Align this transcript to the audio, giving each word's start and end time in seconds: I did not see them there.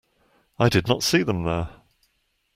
I 0.57 0.67
did 0.67 0.87
not 0.87 1.03
see 1.03 1.21
them 1.21 1.43
there. 1.43 1.69